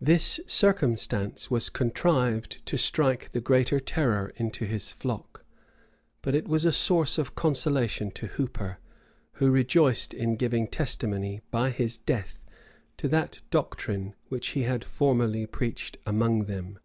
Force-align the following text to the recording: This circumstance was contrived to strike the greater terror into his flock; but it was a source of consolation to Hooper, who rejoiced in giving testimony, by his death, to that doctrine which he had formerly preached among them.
This 0.00 0.38
circumstance 0.46 1.50
was 1.50 1.68
contrived 1.68 2.64
to 2.66 2.78
strike 2.78 3.32
the 3.32 3.40
greater 3.40 3.80
terror 3.80 4.32
into 4.36 4.64
his 4.64 4.92
flock; 4.92 5.44
but 6.22 6.36
it 6.36 6.46
was 6.46 6.64
a 6.64 6.70
source 6.70 7.18
of 7.18 7.34
consolation 7.34 8.12
to 8.12 8.28
Hooper, 8.28 8.78
who 9.32 9.50
rejoiced 9.50 10.14
in 10.14 10.36
giving 10.36 10.68
testimony, 10.68 11.40
by 11.50 11.70
his 11.70 11.98
death, 11.98 12.38
to 12.98 13.08
that 13.08 13.40
doctrine 13.50 14.14
which 14.28 14.50
he 14.50 14.62
had 14.62 14.84
formerly 14.84 15.46
preached 15.46 15.96
among 16.06 16.44
them. 16.44 16.78